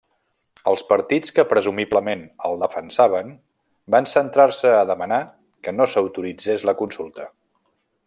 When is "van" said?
3.97-4.11